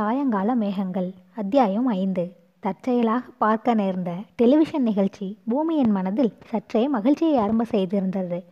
சாயங்கால 0.00 0.54
மேகங்கள். 0.54 1.14
அத்தியாயம் 1.36 1.86
ஐந்து. 1.86 2.36
தற்செயலாக 2.60 3.24
பார்க்க 3.38 3.74
நேர்ந்த 3.74 4.10
டெலிவிஷன் 4.36 4.82
நிகழ்ச்சி 4.82 5.38
பூமியின் 5.48 5.90
மனதில் 5.90 6.32
சற்றே 6.46 6.88
மகிழ்ச்சியை 6.88 7.36
ஆரம்ப 7.36 7.64
செய்திருந்தது. 7.70 8.42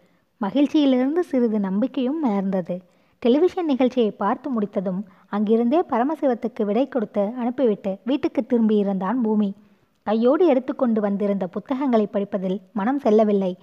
மகிழ்ச்சியிலிருந்து 0.41 1.19
சிறிது 1.19 1.61
நம்பிக்கையும் 1.61 2.25
மலர்ந்தது. 2.25 2.81
டெலிவிஷன் 3.19 3.65
நிகழ்ச்சியை 3.65 4.11
பார்த்து 4.11 4.51
முடித்ததும் 4.51 5.07
அங்கிருந்தே 5.29 5.81
பரமசிவத்துக்கு 5.91 6.65
விடை 6.65 6.89
கொடுத்து 6.89 7.31
அனுப்பிவிட்டு 7.39 7.99
வீட்டுக்கு 8.05 8.47
திரும்பியிருந்தான் 8.47 9.19
பூமி. 9.23 9.55
கையோடு 10.03 10.47
எடுத்துக்கொண்டு 10.47 11.01
வந்திருந்த 11.01 11.47
புத்தகங்களை 11.47 12.07
படிப்பதில் 12.07 12.61
மனம் 12.73 12.99
செல்லவில்லை. 12.99 13.59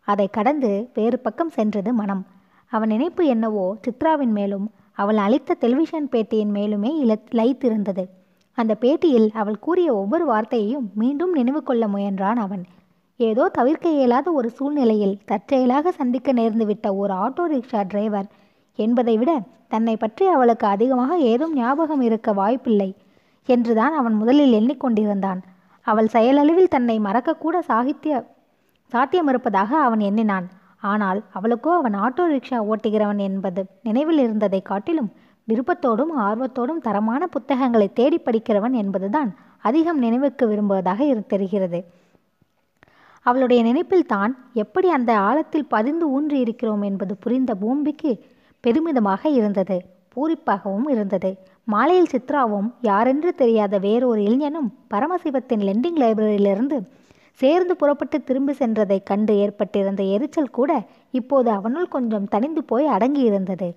அதை 0.00 0.28
கடந்து 0.28 0.90
வேறு 0.94 1.18
பக்கம் 1.18 1.48
சென்றது 1.48 1.92
மனம். 1.92 2.26
அவன் 2.66 2.88
நினைப்பு 2.88 3.26
என்னவோ 3.26 3.76
சித்ராவின் 3.86 4.36
மேலும் 4.40 4.70
அவள் 5.00 5.16
அளித்த 5.16 5.56
டெலிவிஷன் 5.60 6.08
பேட்டியின் 6.12 6.52
மேலுமே 6.54 6.90
இல 7.02 7.12
லயித்திருந்தது 7.38 8.04
அந்த 8.58 8.72
பேட்டியில் 8.80 9.28
அவள் 9.32 9.58
கூறிய 9.58 9.88
ஒவ்வொரு 9.94 10.24
வார்த்தையையும் 10.32 10.86
மீண்டும் 10.94 11.32
நினைவு 11.32 11.60
கொள்ள 11.62 11.84
முயன்றான் 11.86 12.40
அவன். 12.44 12.64
ஏதோ 13.20 13.44
தவிர்க்க 13.48 13.86
இயலாத 13.90 14.28
ஒரு 14.32 14.48
சூழ்நிலையில் 14.50 15.16
தற்செயலாக 15.24 15.90
சந்திக்க 15.90 16.32
நேர்ந்துவிட்ட 16.32 16.88
ஒரு 16.96 17.14
ஆட்டோ 17.14 17.44
ரிக்ஷா 17.52 17.80
டிரைவர் 17.86 18.28
என்பதை 18.78 19.14
விட 19.18 19.30
தன்னை 19.68 19.94
பற்றி 19.96 20.26
அவளுக்கு 20.26 20.66
அதிகமாக 20.66 21.18
ஏதும் 21.30 21.54
ஞாபகம் 21.54 22.00
இருக்க 22.00 22.32
வாய்ப்பில்லை 22.32 22.90
என்றுதான் 23.48 23.94
அவன் 23.94 24.14
முதலில் 24.14 24.56
எண்ணிக்கொண்டிருந்தான். 24.58 25.40
அவள் 25.86 26.08
செயலளவில் 26.12 26.72
தன்னை 26.74 26.96
மறக்கக்கூட 26.98 27.56
சாகித்ய 27.68 28.14
சாத்தியமிருப்பதாக 28.92 29.70
அவன் 29.86 30.02
எண்ணினான். 30.08 30.46
ஆனால் 30.82 31.24
அவளுக்கோ 31.34 31.70
அவன் 31.76 31.96
ஆட்டோ 32.04 32.24
ரிக்ஷா 32.32 32.58
ஓட்டுகிறவன் 32.70 33.18
என்பது 33.18 33.62
நினைவில் 33.82 34.18
இருந்ததை 34.18 34.62
காட்டிலும் 34.62 35.10
விருப்பத்தோடும் 35.48 36.12
ஆர்வத்தோடும் 36.26 36.82
தரமான 36.82 37.22
புத்தகங்களை 37.26 37.92
தேடி 37.92 38.18
படிக்கிறவன் 38.24 38.72
என்பதுதான் 38.72 39.30
அதிகம் 39.58 39.98
நினைவுக்கு 39.98 40.44
விரும்புவதாக 40.48 41.00
இரு 41.04 41.22
தெரிகிறது. 41.26 41.80
அவளுடைய 43.26 43.62
நினைப்பில் 43.62 44.06
தான் 44.06 44.32
எப்படி 44.54 44.88
அந்த 44.88 45.18
ஆழத்தில் 45.18 45.66
பதிந்து 45.68 46.04
ஊன்றி 46.10 46.38
இருக்கிறோம் 46.40 46.82
என்பது 46.82 47.14
புரிந்த 47.16 47.54
பூம்பிக்கு 47.54 48.12
பெருமிதமாக 48.64 49.22
இருந்தது 49.30 49.76
பூரிப்பாகவும் 50.16 50.88
இருந்தது. 50.88 51.30
மாலையில் 51.64 52.12
சித்ராவும் 52.12 52.68
யாரென்று 52.80 53.34
தெரியாத 53.34 53.78
வேறொரு 53.78 54.22
இளைஞனும் 54.22 54.70
பரமசிவத்தின் 54.94 55.62
லெண்டிங் 55.68 56.00
லைப்ரரியிலிருந்து 56.02 56.78
சேர்ந்து 57.40 57.74
புறப்பட்டு 57.76 58.18
திரும்பி 58.22 58.52
சென்றதைக் 58.52 59.08
கண்டு 59.10 59.32
ஏற்பட்டிருந்த 59.36 60.02
எரிச்சல் 60.14 60.54
கூட 60.58 60.70
இப்போது 61.10 61.48
அவனுள் 61.50 61.88
கொஞ்சம் 61.88 62.26
தணிந்து 62.30 62.62
போய் 62.66 62.86
அடங்கியிருந்தது. 62.86 63.68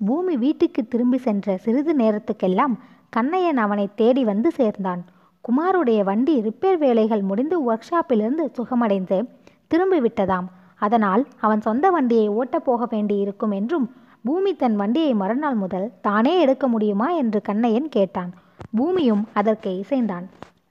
பூமி 0.00 0.34
வீட்டுக்கு 0.36 0.82
திரும்பி 0.88 1.18
சென்ற 1.18 1.56
சிறிது 1.56 1.92
நேரத்துக்கெல்லாம் 1.96 2.74
கண்ணையன் 3.10 3.56
அவனை 3.56 3.86
தேடி 3.94 4.22
வந்து 4.24 4.50
சேர்ந்தான். 4.50 5.02
குமாருடைய 5.44 6.00
வண்டி 6.04 6.34
ரிப்பேர் 6.40 6.78
வேலைகள் 6.78 7.22
முடிந்து 7.22 7.56
ஒர்க் 7.66 7.88
ஷாப்பிலிருந்து 7.90 8.44
சுகமடைந்து 8.58 9.18
திரும்பி 9.66 10.00
விட்டதாம். 10.00 10.48
அதனால் 10.86 11.22
அவன் 11.40 11.60
சொந்த 11.60 11.86
வண்டியை 11.90 12.28
ஓட்டப் 12.28 12.66
போக 12.68 12.86
வேண்டியிருக்கும் 12.90 13.50
என்றும் 13.50 13.86
பூமி 14.24 14.52
தன் 14.54 14.76
வண்டியை 14.76 15.12
மறுநாள் 15.14 15.54
முதல் 15.54 15.86
தானே 16.00 16.34
எடுக்க 16.40 16.64
முடியுமா 16.68 17.08
என்று 17.22 17.40
கண்ணையன் 17.42 17.88
கேட்டான். 17.88 18.32
பூமியும் 18.76 19.22
அதற்கு 19.32 19.70
இசைந்தான். 19.80 20.26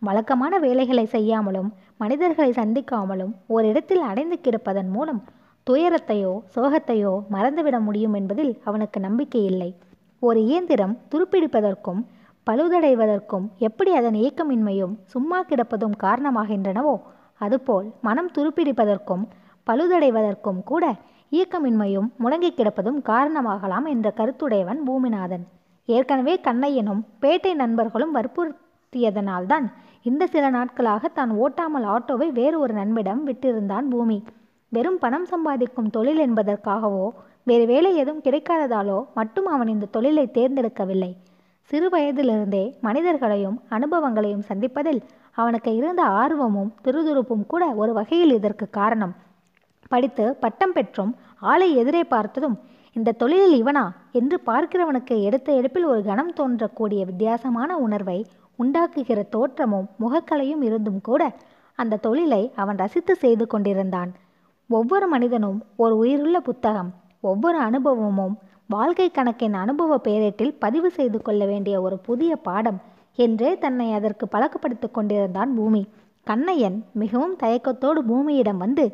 வழக்கமான 0.08 0.54
வேலைகளை 0.58 1.06
செய்யாமலும் 1.06 1.70
மனிதர்களை 2.00 2.52
சந்திக்காமலும் 2.52 3.34
ஓரிடத்தில் 3.48 4.04
அடைந்து 4.12 4.40
கிடப்பதன் 4.44 4.90
மூலம் 4.90 5.24
துயரத்தையோ 5.68 6.34
சோகத்தையோ 6.56 7.14
மறந்துவிட 7.32 7.80
முடியும் 7.80 8.14
என்பதில் 8.14 8.54
அவனுக்கு 8.64 9.00
நம்பிக்கை 9.00 9.42
இல்லை. 9.46 9.70
ஒரு 10.20 10.40
இயந்திரம் 10.44 10.94
துருப்பிடிப்பதற்கும் 11.12 12.00
பழுதடைவதற்கும் 12.50 13.46
எப்படி 13.58 13.92
அதன் 13.96 14.14
இயக்கமின்மையும் 14.14 14.94
சும்மா 15.04 15.40
கிடப்பதும் 15.42 15.96
காரணமாகின்றனவோ 16.04 16.96
அதுபோல் 17.40 17.92
மனம் 18.02 18.32
துருப்பிடிப்பதற்கும் 18.38 19.26
பழுதடைவதற்கும் 19.68 20.64
கூட 20.64 20.96
இயக்கமின்மையும் 21.32 22.10
முடங்கி 22.24 22.52
கிடப்பதும் 22.54 23.04
காரணமாகலாம் 23.04 23.88
என்ற 23.88 24.14
கருத்துடையவன் 24.18 24.82
பூமிநாதன். 24.88 25.46
ஏற்கனவே 25.86 26.40
கண்ணையனும் 26.44 27.04
பேட்டை 27.22 27.54
நண்பர்களும் 27.54 28.16
வற்புறுத்தியதனால்தான் 28.16 29.68
இந்த 30.06 30.28
சில 30.28 30.50
நாட்களாக 30.50 31.08
தான் 31.08 31.32
ஓட்டாமல் 31.44 31.86
ஆட்டோவை 31.86 32.28
வேறு 32.32 32.60
ஒரு 32.60 32.74
நண்பிடம் 32.74 33.22
விட்டிருந்தான் 33.28 33.88
பூமி. 33.90 34.18
வெறும் 34.72 35.00
பணம் 35.00 35.26
சம்பாதிக்கும் 35.26 35.90
தொழில் 35.90 36.22
என்பதற்காகவோ 36.28 37.06
வேறு 37.44 37.66
வேலை 37.66 37.92
எதுவும் 37.96 38.24
கிடைக்காததாலோ 38.24 38.98
மட்டும் 39.14 39.46
அவன் 39.46 39.68
இந்த 39.68 39.86
தொழிலை 39.86 40.26
தேர்ந்தெடுக்கவில்லை. 40.34 41.12
சிறு 41.72 41.90
வயதிலிருந்தே 41.90 42.64
மனிதர்களையும் 42.82 43.58
அனுபவங்களையும் 43.70 44.48
சந்திப்பதில் 44.48 45.02
அவனுக்கு 45.32 45.76
இருந்த 45.76 46.04
ஆர்வமும் 46.22 46.72
துருதுருப்பும் 46.84 47.46
கூட 47.48 47.66
ஒரு 47.82 47.94
வகையில் 47.94 48.34
இதற்கு 48.34 48.66
காரணம். 48.70 49.14
படித்து 49.88 50.26
பட்டம் 50.36 50.74
பெற்றும் 50.74 51.12
ஆளை 51.40 51.76
எதிரே 51.76 52.04
பார்த்ததும் 52.04 52.58
இந்த 52.96 53.12
தொழிலில் 53.12 53.64
இவனா? 53.64 53.84
என்று 54.12 54.38
பார்க்கிறவனுக்கு 54.46 55.16
எடுத்த 55.22 55.50
எடுப்பில் 55.54 55.86
ஒரு 55.86 56.02
கணம் 56.04 56.34
தோன்றக்கூடிய 56.34 57.02
வித்தியாசமான 57.06 57.78
உணர்வை 57.78 58.20
உண்டாக்குகிற 58.60 59.20
தோற்றமும் 59.30 59.88
முகக்கலையும் 60.00 60.64
இருந்தும் 60.68 61.02
கூட 61.02 61.32
அந்த 61.80 62.00
தொழிலை 62.06 62.42
அவன் 62.56 62.78
ரசித்து 62.78 63.16
செய்து 63.16 63.48
கொண்டிருந்தான். 63.48 64.12
ஒவ்வொரு 64.70 65.08
மனிதனும் 65.08 65.60
ஒரு 65.76 65.94
உயிருள்ள 65.98 66.40
புத்தகம் 66.40 66.90
ஒவ்வொரு 67.22 67.58
அனுபவமும் 67.58 68.36
வாழ்க்கை 68.68 69.08
கணக்கின் 69.12 69.54
அனுபவ 69.54 69.98
பேரேட்டில் 69.98 70.54
பதிவு 70.60 70.90
செய்து 70.90 71.20
கொள்ள 71.22 71.46
வேண்டிய 71.46 71.76
ஒரு 71.82 71.98
புதிய 71.98 72.32
பாடம் 72.36 72.80
என்றே 73.18 73.58
தன்னை 73.58 73.88
அதற்கு 73.94 74.26
பழக்கப்படுத்திக் 74.28 74.94
கொண்டிருந்தான் 74.94 75.56
பூமி. 75.56 75.82
கண்ணையன் 76.28 76.78
மிகவும் 76.94 77.36
தயக்கத்தோடு 77.44 78.02
பூமியிடம் 78.10 78.58
வந்து 78.58 78.86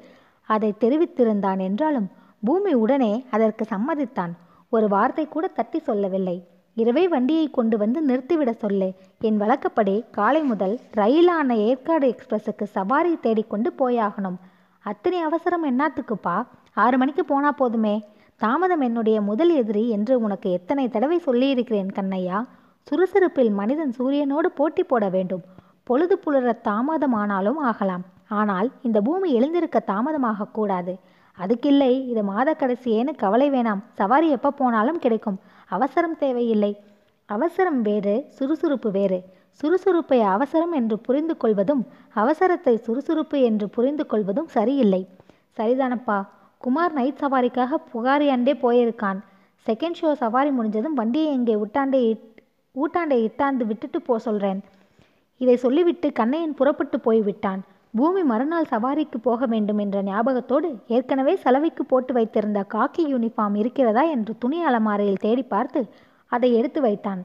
அதை 0.49 0.69
தெரிவித்திருந்தான் 0.79 1.59
என்றாலும் 1.59 2.07
பூமி 2.43 2.73
உடனே 2.73 3.13
அதற்கு 3.31 3.65
சம்மதித்தான். 3.69 4.33
ஒரு 4.69 4.87
வார்த்தை 4.87 5.25
கூட 5.27 5.45
தட்டி 5.47 5.79
சொல்லவில்லை. 5.79 6.37
இரவே 6.81 7.03
வண்டியை 7.07 7.49
கொண்டு 7.49 7.75
வந்து 7.77 7.99
நிறுத்திவிட 8.07 8.51
சொல்லு. 8.63 8.87
என் 9.27 9.37
வழக்கப்படி 9.37 9.93
காலை 10.11 10.41
முதல் 10.41 10.73
ரயிலான 10.91 11.55
ஏற்காடு 11.67 12.07
எக்ஸ்பிரஸுக்கு 12.13 12.63
சவாரி 12.63 13.13
தேடிக்கொண்டு 13.15 13.71
போயாகணும். 13.79 14.37
அத்தனை 14.79 15.19
அவசரம் 15.21 15.65
என்னாத்துக்குப்பா? 15.71 16.35
ஆறு 16.73 16.97
மணிக்கு 16.97 17.25
போனா 17.25 17.51
போதுமே. 17.51 17.95
தாமதம் 18.35 18.81
என்னுடைய 18.81 19.17
முதல் 19.21 19.49
எதிரி 19.49 19.89
என்று 19.89 20.19
உனக்கு 20.19 20.51
எத்தனை 20.51 20.85
தடவை 20.89 21.19
சொல்லியிருக்கிறேன் 21.19 21.95
கண்ணையா? 21.97 22.39
சுறுசுறுப்பில் 22.87 23.51
மனிதன் 23.51 23.93
சூரியனோடு 23.99 24.49
போட்டி 24.59 24.83
போட 24.83 25.05
வேண்டும். 25.09 25.43
பொழுது 25.83 26.15
புலர 26.25 26.53
தாமதமானாலும் 26.69 27.59
ஆகலாம். 27.69 28.05
ஆனால் 28.27 28.71
இந்த 28.81 29.01
பூமி 29.01 29.29
எழுந்திருக்க 29.31 29.79
தாமதமாக 29.79 30.51
கூடாது. 30.51 30.93
அதுக்கில்லை 31.37 31.91
இது 32.11 32.23
மாத 32.23 32.49
கடைசியேன்னு 32.59 33.13
கவலை 33.23 33.47
வேணாம். 33.49 33.81
சவாரி 33.93 34.27
எப்போ 34.29 34.51
போனாலும் 34.51 34.99
கிடைக்கும். 34.99 35.39
அவசரம் 35.69 36.17
தேவையில்லை. 36.17 36.71
அவசரம் 37.25 37.81
வேறு 37.81 38.15
சுறுசுறுப்பு 38.37 38.91
வேறு. 38.91 39.19
சுறுசுறுப்பை 39.61 40.19
அவசரம் 40.35 40.71
என்று 40.71 40.95
புரிந்து 40.99 41.37
கொள்வதும் 41.37 41.83
அவசரத்தை 42.15 42.73
சுறுசுறுப்பு 42.75 43.37
என்று 43.41 43.69
புரிந்து 43.69 44.05
கொள்வதும் 44.05 44.47
சரியில்லை. 44.47 45.01
சரிதானப்பா. 45.57 46.17
குமார் 46.57 46.93
நைட் 46.93 47.21
சவாரிக்காக 47.23 47.79
புகாரியாண்டே 47.93 48.53
போயிருக்கான். 48.65 49.19
செகண்ட் 49.65 49.99
ஷோ 50.01 50.09
சவாரி 50.13 50.49
முடிஞ்சதும் 50.49 50.93
வண்டியை 50.93 51.29
இங்கே 51.33 51.55
உட்டாண்டே 51.55 52.01
ஊட்டாண்டை 52.75 53.17
இட்டாந்து 53.27 53.63
விட்டுட்டு 53.65 54.01
போ 54.01 54.15
சொல்கிறேன் 54.19 54.59
இதை 55.41 55.55
சொல்லிவிட்டு 55.57 56.07
கண்ணையன் 56.11 56.53
புறப்பட்டு 56.53 56.99
போய்விட்டான். 56.99 57.61
பூமி 57.99 58.21
மறுநாள் 58.29 58.69
சவாரிக்கு 58.71 59.17
போக 59.27 59.45
வேண்டும் 59.51 59.79
என்ற 59.83 59.97
ஞாபகத்தோடு 60.03 60.69
ஏற்கனவே 60.95 61.33
சலவைக்கு 61.43 61.83
போட்டு 61.91 62.11
வைத்திருந்த 62.13 62.61
காக்கி 62.73 63.03
யூனிஃபார்ம் 63.11 63.55
இருக்கிறதா 63.61 64.03
என்று 64.15 64.33
துணி 64.43 64.57
அலமாரையில் 64.69 65.21
தேடி 65.25 65.43
பார்த்து 65.53 65.81
அதை 66.31 66.49
எடுத்து 66.59 66.79
வைத்தான். 66.81 67.21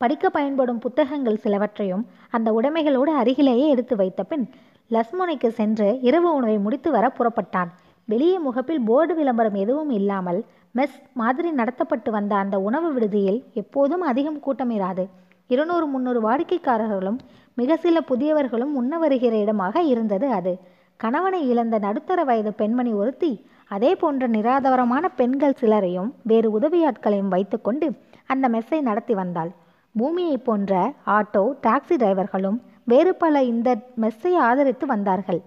படிக்க 0.00 0.28
பயன்படும் 0.30 0.80
புத்தகங்கள் 0.84 1.42
சிலவற்றையும் 1.44 2.02
அந்த 2.30 2.48
உடைமைகளோடு 2.58 3.12
அருகிலேயே 3.20 3.66
எடுத்து 3.74 3.96
வைத்த 3.96 4.22
பின் 4.22 4.46
லஸ்மோனைக்கு 4.90 5.50
சென்று 5.60 5.88
இரவு 6.08 6.28
உணவை 6.38 6.58
முடித்து 6.64 6.90
வர 6.96 7.06
புறப்பட்டான். 7.18 7.70
வெளியே 8.08 8.38
முகப்பில் 8.38 8.82
போர்டு 8.88 9.14
விளம்பரம் 9.14 9.60
எதுவும் 9.62 9.92
இல்லாமல் 10.00 10.40
மெஸ் 10.74 10.98
மாதிரி 11.20 11.50
நடத்தப்பட்டு 11.60 12.10
வந்த 12.10 12.32
அந்த 12.36 12.56
உணவு 12.68 12.88
விடுதியில் 12.92 13.40
எப்போதும் 13.62 14.04
அதிகம் 14.10 14.40
கூட்டம் 14.40 14.74
இராது 14.78 15.04
இருநூறு 15.46 15.86
முந்நூறு 15.86 16.20
வாடிக்கைக்காரர்களும் 16.28 17.18
மிக 17.54 17.76
சில 17.76 18.00
புதியவர்களும் 18.08 18.72
உண்ண 18.74 18.98
வருகிற 18.98 19.36
இடமாக 19.36 19.82
இருந்தது 19.82 20.28
அது. 20.30 20.52
கணவனை 20.96 21.40
இழந்த 21.48 21.78
நடுத்தர 21.78 22.24
வயது 22.24 22.52
பெண்மணி 22.52 22.92
ஒருத்தி 22.92 23.30
அதே 23.68 23.94
போன்ற 23.94 24.28
நிராதவரமான 24.28 25.04
பெண்கள் 25.16 25.58
சிலரையும் 25.60 26.10
வேறு 26.22 26.48
உதவியாட்களையும் 26.58 27.32
வைத்துக்கொண்டு 27.34 27.86
அந்த 28.26 28.48
மெஸ்ஸை 28.48 28.80
நடத்தி 28.80 29.14
வந்தாள். 29.14 29.50
பூமியை 29.94 30.36
போன்ற 30.38 30.72
ஆட்டோ 31.06 31.44
டாக்ஸி 31.66 31.96
டிரைவர்களும் 31.96 32.58
வேறு 32.84 33.14
பல 33.14 33.42
இந்த 33.42 33.76
மெஸ்ஸை 34.00 34.32
ஆதரித்து 34.48 34.86
வந்தார்கள். 34.86 35.40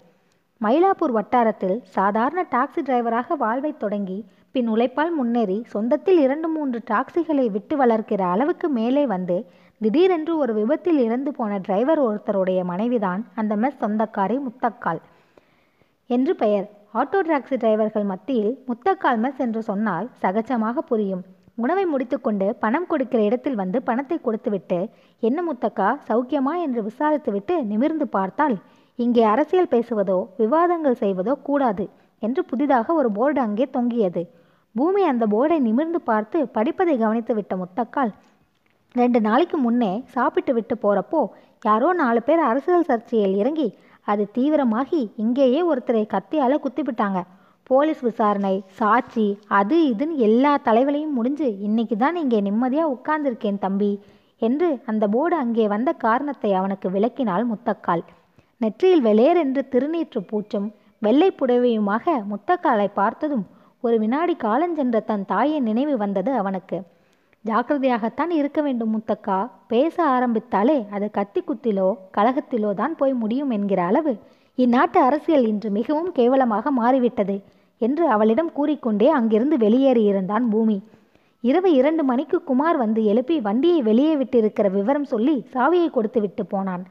மயிலாப்பூர் 0.61 1.13
வட்டாரத்தில் 1.17 1.77
சாதாரண 1.97 2.45
டாக்ஸி 2.51 2.81
டிரைவராக 2.85 3.37
வாழ்வைத் 3.37 3.79
தொடங்கி 3.79 4.17
பின் 4.51 4.69
உழைப்பால் 4.69 5.11
முன்னேறி 5.11 5.65
சொந்தத்தில் 5.73 6.19
இரண்டு 6.25 6.47
மூன்று 6.47 6.79
டாக்ஸிகளை 6.91 7.45
விட்டு 7.51 7.75
வளர்க்கிற 7.85 8.21
அளவுக்கு 8.33 8.69
மேலே 8.69 9.05
வந்து 9.05 9.37
திடீரென்று 9.81 10.33
ஒரு 10.37 10.53
விபத்தில் 10.53 10.97
இறந்து 11.03 11.31
போன 11.31 11.57
டிரைவர் 11.65 11.99
ஒருத்தருடைய 12.05 12.59
மனைவிதான் 12.71 13.21
அந்த 13.35 13.53
மெஸ் 13.55 13.81
சொந்தக்காரி 13.83 14.37
முத்தக்கால் 14.47 14.99
என்று 16.09 16.33
பெயர். 16.41 16.65
ஆட்டோ 16.93 17.19
டாக்ஸி 17.29 17.57
டிரைவர்கள் 17.61 18.05
மத்தியில் 18.11 18.51
முத்தக்கால் 18.69 19.19
மெஸ் 19.23 19.39
என்று 19.45 19.61
சொன்னால் 19.69 20.07
சகஜமாக 20.21 20.83
புரியும். 20.89 21.23
உணவை 21.55 21.85
முடித்துக்கொண்டு 21.85 22.47
பணம் 22.63 22.87
கொடுக்கிற 22.87 23.21
இடத்தில் 23.27 23.57
வந்து 23.61 23.77
பணத்தை 23.81 24.17
கொடுத்துவிட்டு 24.19 24.79
என்ன 25.23 25.39
முத்தக்கா 25.49 25.89
சௌக்கியமா? 26.09 26.53
என்று 26.65 26.81
விசாரித்துவிட்டு 26.89 27.55
நிமிர்ந்து 27.71 28.07
பார்த்தால் 28.17 28.55
இங்கே 28.99 29.23
அரசியல் 29.33 29.73
பேசுவதோ 29.73 30.19
விவாதங்கள் 30.41 31.01
செய்வதோ 31.03 31.35
கூடாது 31.47 31.85
என்று 32.21 32.41
புதிதாக 32.51 32.93
ஒரு 32.93 33.11
போர்டு 33.17 33.39
அங்கே 33.47 33.67
தொங்கியது. 33.77 34.23
பூமி 34.75 35.03
அந்த 35.11 35.25
போர்டை 35.33 35.57
நிமிர்ந்து 35.67 35.99
பார்த்து 36.09 36.39
படிப்பதை 36.57 36.95
கவனித்து 36.97 37.33
விட்ட 37.37 37.53
முத்தக்கால் 37.55 38.11
ரெண்டு 38.95 39.19
நாளைக்கு 39.21 39.57
முன்னே 39.57 39.89
சாப்பிட்டு 40.13 40.51
விட்டு 40.53 40.75
போகிறப்போ 40.83 41.19
யாரோ 41.65 41.89
நாலு 41.93 42.19
பேர் 42.27 42.41
அரசியல் 42.49 42.87
சர்ச்சையில் 42.89 43.35
இறங்கி 43.41 43.67
அது 44.07 44.23
தீவிரமாகி 44.35 45.01
இங்கேயே 45.23 45.59
ஒருத்தரை 45.71 46.03
கத்தியால் 46.13 46.63
குத்திவிட்டாங்க 46.63 47.19
போலீஸ் 47.69 48.01
விசாரணை 48.07 48.53
சாட்சி 48.79 49.25
அது 49.57 49.77
இதுன்னு 49.91 50.15
எல்லா 50.27 50.53
தலைவலையும் 50.67 51.17
முடிஞ்சு 51.17 51.47
இன்னைக்கு 51.67 51.95
தான் 51.97 52.15
இங்கே 52.15 52.39
நிம்மதியாக 52.41 52.93
உட்கார்ந்துருக்கேன் 52.95 53.63
தம்பி 53.65 53.91
என்று 54.41 54.69
அந்த 54.85 55.05
போர்டு 55.07 55.35
அங்கே 55.35 55.65
வந்த 55.67 55.91
காரணத்தை 56.05 56.51
அவனுக்கு 56.59 56.87
விளக்கினாள் 56.89 57.45
முத்தக்கால். 57.51 58.03
நெற்றியில் 58.61 59.05
வெளேர் 59.07 59.37
என்று 59.37 59.61
திருநீற்று 59.73 60.21
பூச்சும் 60.29 60.67
வெள்ளை 61.01 61.29
புடவையுமாக 61.31 62.15
முத்தக்காலை 62.31 62.87
பார்த்ததும் 62.93 63.45
ஒரு 63.83 63.97
வினாடி 63.99 64.33
காலஞ்சென்ற 64.45 64.99
தன் 65.09 65.25
தாயின் 65.25 65.67
நினைவு 65.69 65.95
வந்தது 65.97 66.31
அவனுக்கு. 66.33 66.77
ஜாக்கிரதையாகத்தான் 67.45 68.31
இருக்க 68.39 68.59
வேண்டும் 68.61 68.93
முத்தக்கா. 68.95 69.37
பேச 69.67 69.95
ஆரம்பித்தாலே 70.15 70.77
அது 70.95 71.07
கத்தி 71.17 71.41
குத்திலோ 71.41 71.87
கழகத்திலோ 72.17 72.71
தான் 72.81 72.95
போய் 72.95 73.13
முடியும் 73.21 73.49
என்கிற 73.57 73.81
அளவு. 73.89 74.13
இந்நாட்டு 74.57 74.99
அரசியல் 75.07 75.47
இன்று 75.51 75.69
மிகவும் 75.69 76.11
கேவலமாக 76.11 76.71
மாறிவிட்டது 76.79 77.37
என்று 77.81 78.05
அவளிடம் 78.15 78.51
கூறிக்கொண்டே 78.57 79.07
அங்கிருந்து 79.17 79.57
வெளியேறியிருந்தான் 79.57 80.45
பூமி. 80.53 80.77
இரவு 81.49 81.69
இரண்டு 81.79 82.03
மணிக்கு 82.03 82.37
குமார் 82.43 82.77
வந்து 82.77 83.01
எழுப்பி 83.11 83.35
வண்டியை 83.39 83.81
வெளியே 83.81 84.13
விட்டிருக்கிற 84.21 84.67
விவரம் 84.77 85.09
சொல்லி 85.13 85.35
சாவியை 85.53 85.89
கொடுத்து 85.89 86.21
விட்டு 86.21 86.45
போனான். 86.45 86.83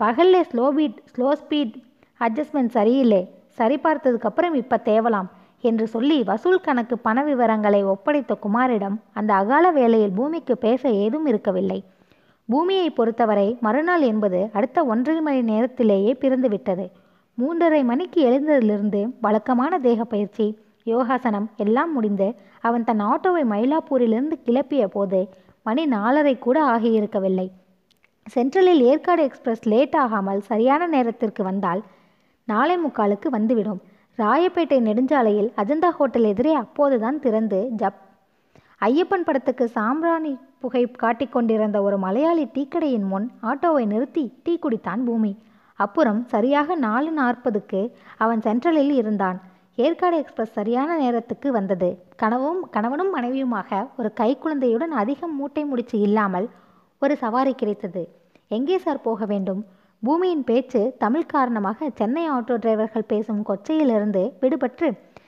பகல்ல 0.00 0.36
slow 0.50 0.66
beat 0.76 0.98
slow 1.12 1.30
speed 1.40 1.74
adjustment 2.20 2.76
சரியில்லை. 2.78 3.22
சரி 3.58 3.78
பார்த்ததுக்கப்புறம் 3.86 4.54
இப்போ 4.62 4.76
தேவலாம். 4.90 5.28
என்று 5.68 5.86
சொல்லி 5.86 6.18
வசூல் 6.30 6.64
கணக்கு 6.66 6.96
பண 6.98 7.18
விவரங்களை 7.22 7.80
ஒப்படைத்த 7.84 8.32
குமாரிடம் 8.44 8.96
அந்த 9.12 9.30
அகால 9.34 9.64
வேளையில் 9.70 10.16
பூமிக்கு 10.18 10.54
பேச 10.58 10.90
ஏதும் 11.02 11.26
இருக்கவில்லை. 11.26 11.78
பூமியை 12.48 12.88
பொறுத்தவரை 12.90 13.48
மறுநாள் 13.60 14.04
என்பது 14.10 14.40
அடுத்த 14.52 14.84
ஒன்றரை 14.84 15.20
மணி 15.20 15.40
நேரத்திலேயே 15.42 16.12
பிறந்துவிட்டது 16.20 16.86
மூன்றரை 17.38 17.82
மணிக்கு 17.90 18.20
எழுந்ததிலிருந்து 18.30 19.00
வழக்கமான 19.20 19.78
தேக 19.78 20.04
பயிற்சி 20.04 20.46
யோகாசனம் 20.84 21.46
எல்லாம் 21.56 21.92
முடிந்து 21.92 22.28
அவன் 22.60 22.84
தன் 22.84 23.02
ஆட்டோவை 23.02 23.44
மயிலாப்பூரிலிருந்து 23.52 24.36
கிளப்பிய 24.46 24.86
போது 24.86 25.20
மணி 25.62 25.82
நாலரை 25.86 26.34
கூட 26.38 26.58
ஆகியிருக்கவில்லை. 26.66 27.46
சென்ட்ரலில் 28.26 28.82
ஏற்காடு 28.90 29.22
எக்ஸ்பிரஸ் 29.22 29.64
லேட் 29.68 29.96
ஆகாமல் 29.96 30.40
சரியான 30.40 30.82
நேரத்திற்கு 30.86 31.42
வந்தால் 31.42 31.82
நாளை 32.48 32.76
முக்காலுக்கு 32.84 33.28
வந்துவிடும். 33.30 33.80
ராயப்பேட்டை 34.18 34.78
நெடுஞ்சாலையில் 34.86 35.50
அஜந்தா 35.56 35.88
ஹோட்டல் 35.88 36.26
எதிரே 36.30 36.52
அப்போதுதான் 36.54 37.18
திறந்து 37.18 37.58
ஜப். 37.80 38.00
ஐயப்பன் 38.80 39.24
படத்துக்கு 39.24 39.64
சாம்பிராணி 39.68 40.32
புகை 40.60 40.82
காட்டிக் 41.02 41.32
கொண்டிருந்த 41.32 41.82
ஒரு 41.82 41.96
மலையாளி 41.98 42.44
டீக்கடையின் 42.54 43.06
முன் 43.12 43.26
ஆட்டோவை 43.42 43.84
நிறுத்தி 43.86 44.24
டீ 44.42 44.58
குடித்தான் 44.58 45.02
பூமி. 45.04 45.32
அப்புறம் 45.78 46.20
சரியாக 46.24 46.74
நாலு 46.74 47.10
நாற்பதுக்கு 47.20 47.80
அவன் 48.16 48.40
சென்ட்ரலில் 48.40 48.94
இருந்தான். 49.00 49.38
ஏற்காடு 49.76 50.16
எக்ஸ்பிரஸ் 50.16 50.52
சரியான 50.52 50.96
நேரத்துக்கு 50.96 51.52
வந்தது. 51.52 51.90
கனவும் 52.16 52.60
கணவனும் 52.70 53.12
மனைவியுமாக 53.16 53.86
ஒரு 53.96 54.12
கைக்குழந்தையுடன் 54.20 54.94
அதிகம் 55.02 55.36
மூட்டை 55.36 55.64
முடிச்சு 55.64 55.98
இல்லாமல் 55.98 56.48
ஒரு 57.02 57.16
சவாரி 57.16 57.54
கிடைத்தது. 57.54 58.02
எங்கே 58.48 58.78
சார் 58.78 59.00
போக 59.00 59.24
வேண்டும்? 59.24 59.62
பூமியின் 60.02 60.44
பேச்சு 60.44 60.80
தமிழ் 60.98 61.30
காரணமாக 61.32 61.88
சென்னை 61.98 62.22
ஆட்டோ 62.30 62.54
டிரைவர்கள் 62.62 63.10
பேசும் 63.10 63.42
கொச்சையிலிருந்து 63.48 64.22
விடுபட்டு 64.40 64.86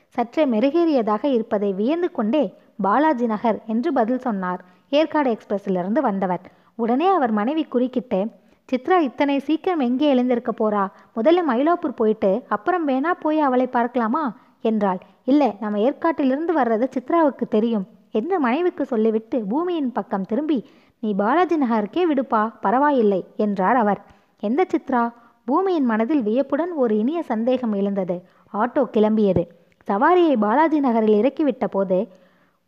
சற்றே 0.09 0.44
மெருகேறியதாக 0.44 1.25
இருப்பதை 1.35 1.73
வியந்து 1.73 2.09
கொண்டே 2.12 2.43
பாலாஜி 2.82 3.26
நகர் 3.26 3.59
என்று 3.67 3.91
பதில் 3.93 4.19
சொன்னார். 4.19 4.61
ஏற்காடு 4.91 5.29
எக்ஸ்பிரஸிலிருந்து 5.35 6.00
வந்தவர். 6.00 6.43
உடனே 6.76 7.09
அவர் 7.09 7.32
மனைவி 7.32 7.65
குறுக்கிட்டு 7.65 8.21
சித்ரா 8.69 8.99
இத்தனை 8.99 9.37
சீக்கிரம் 9.38 9.85
எங்கே 9.87 10.06
எழுந்திருக்க 10.15 10.53
போறா? 10.61 10.85
முதல்ல 11.17 11.44
மயிலாப்பூர் 11.50 11.99
போயிட்டு 12.00 12.31
அப்புறம் 12.49 12.88
வேணா 12.88 13.12
போய் 13.21 13.41
அவளை 13.41 13.67
பார்க்கலாமா? 13.67 14.25
என்றாள். 14.65 15.00
இல்லை 15.25 15.50
நம்ம 15.61 15.79
ஏற்காட்டிலிருந்து 15.79 16.53
வர்றது 16.61 16.88
சித்ராவுக்கு 16.97 17.47
தெரியும். 17.49 17.87
என்று 18.11 18.37
மனைவிக்கு 18.41 18.85
சொல்லிவிட்டு 18.85 19.38
பூமியின் 19.53 19.93
பக்கம் 19.93 20.29
திரும்பி 20.32 20.59
நீ 21.03 21.11
பாலாஜி 21.15 21.56
நகருக்கே 21.56 22.03
விடுப்பா 22.11 22.43
பரவாயில்லை 22.61 23.23
என்றார் 23.37 23.76
அவர். 23.76 24.03
எந்த 24.40 24.66
சித்ரா? 24.72 25.12
பூமியின் 25.44 25.84
மனதில் 25.84 26.22
வியப்புடன் 26.22 26.72
ஒரு 26.72 26.98
இனிய 26.98 27.22
சந்தேகம் 27.22 27.72
எழுந்தது. 27.72 28.22
ஆட்டோ 28.52 28.82
கிளம்பியது. 28.92 29.42
சவாரியை 29.88 30.36
பாலாஜி 30.36 30.81
நகரில் 30.81 31.19
இறக்கிவிட்ட 31.22 31.64
போது 31.66 32.08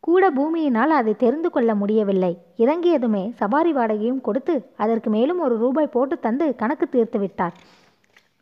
கூட 0.01 0.31
பூமியினால் 0.31 0.93
அதை 0.99 1.15
தெரிந்து 1.17 1.51
கொள்ள 1.51 1.75
முடியவில்லை. 1.75 2.39
இறங்கியதுமே 2.59 3.33
சவாரி 3.35 3.73
வாடகையும் 3.73 4.21
கொடுத்து 4.21 4.55
அதற்கு 4.77 5.11
மேலும் 5.11 5.41
ஒரு 5.41 5.57
ரூபாய் 5.57 5.87
போட்டு 5.87 6.19
தந்து 6.19 6.55
கணக்கு 6.57 6.89
தீர்த்து 6.89 7.19
விட்டார். 7.19 7.55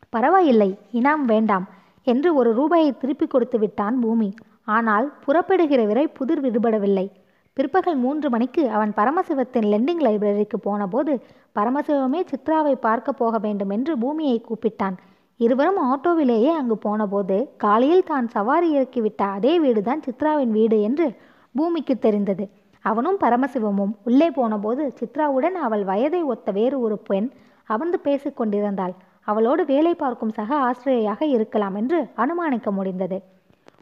பரவாயில்லை 0.09 0.77
இனாம் 0.93 1.23
வேண்டாம் 1.25 1.65
என்று 2.03 2.35
ஒரு 2.35 2.53
ரூபாயை 2.53 2.97
திருப்பி 2.97 3.27
கொடுத்து 3.27 3.59
விட்டான் 3.59 3.99
பூமி. 3.99 4.33
ஆனால் 4.63 5.13
புறப்படுகிற 5.25 5.85
விரை 5.85 6.07
புதிர் 6.07 6.41
விடுபடவில்லை. 6.41 7.09
பிற்பகல் 7.57 7.99
மூன்று 8.03 8.27
மணிக்கு 8.29 8.63
அவன் 8.75 8.91
பரமசிவத்தின் 8.97 9.67
லெண்டிங் 9.73 10.01
லைப்ரரிக்கு 10.05 10.57
போனபோது 10.65 11.13
பரமசிவமே 11.55 12.21
சித்ராவை 12.31 12.73
பார்க்க 12.85 13.19
போக 13.21 13.37
வேண்டும் 13.37 13.69
என்று 13.69 13.93
பூமியை 13.97 14.37
கூப்பிட்டான். 14.47 14.95
இருவரும் 15.39 15.79
ஆட்டோவிலேயே 15.91 16.51
அங்கு 16.59 16.75
போனபோது 16.77 17.37
காலையில் 17.57 18.03
தான் 18.03 18.27
சவாரி 18.27 18.67
இறக்கிவிட்ட 18.77 19.21
அதே 19.37 19.53
வீடுதான் 19.59 20.03
சித்ராவின் 20.07 20.53
வீடு 20.57 20.77
என்று 20.81 21.07
பூமிக்கு 21.55 21.95
தெரிந்தது. 22.05 22.45
அவனும் 22.85 23.19
பரமசிவமும் 23.23 23.93
உள்ளே 24.03 24.29
போனபோது 24.29 24.83
சித்ராவுடன் 24.99 25.57
அவள் 25.67 25.83
வயதை 25.83 26.21
ஒத்த 26.33 26.51
வேறு 26.51 26.77
ஒரு 26.79 26.97
பெண் 27.09 27.29
அவந்து 27.69 27.99
பேசிக்கொண்டிருந்தாள் 28.07 28.95
அவளோடு 29.27 29.63
வேலை 29.65 29.93
பார்க்கும் 29.95 30.35
சக 30.39 30.51
ஆசிரியையாக 30.67 31.21
இருக்கலாம் 31.35 31.77
என்று 31.81 31.99
அனுமானிக்க 32.23 32.71
முடிந்தது. 32.71 33.17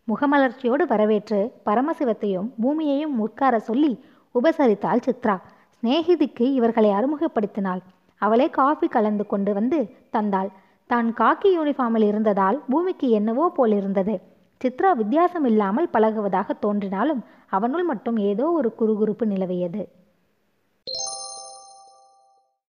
முகமலர்ச்சியோடு 0.08 0.84
வரவேற்று 0.88 1.40
பரமசிவத்தையும் 1.66 2.48
பூமியையும் 2.62 3.14
உட்கார 3.20 3.60
சொல்லி 3.60 3.92
உபசரித்தாள் 4.36 5.04
சித்ரா. 5.06 5.36
சிநேகிதிக்கு 5.74 6.46
இவர்களை 6.58 6.90
அறிமுகப்படுத்தினாள். 6.90 7.82
அவளே 8.22 8.48
காஃபி 8.50 8.88
கலந்து 8.88 9.26
கொண்டு 9.26 9.54
வந்து 9.54 9.80
தந்தாள். 10.12 10.50
தான் 10.90 11.10
காக்கி 11.14 11.50
யூனிஃபார்மில் 11.58 12.08
இருந்ததால் 12.08 12.58
பூமிக்கு 12.72 13.08
என்னவோ 13.10 13.46
போல் 13.50 13.72
இருந்தது. 13.72 14.16
சித்ரா 14.62 14.92
வித்தியாசம் 14.96 15.46
இல்லாமல் 15.52 15.92
பழகுவதாக 15.94 16.50
தோன்றினாலும் 16.60 17.22
அவனுள் 17.50 17.84
மட்டும் 17.84 18.18
ஏதோ 18.32 18.46
ஒரு 18.60 18.70
குறுகுறுப்பு 18.80 19.26
நிலவியது. 19.26 19.82